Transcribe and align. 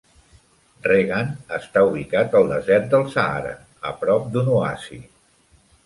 Reggane 0.87 1.57
està 1.59 1.83
ubicat 1.91 2.39
al 2.41 2.49
desert 2.55 2.91
del 2.95 3.07
Sàhara, 3.19 3.55
a 3.93 3.97
prop 4.05 4.29
d'un 4.35 4.53
oasi. 4.59 5.03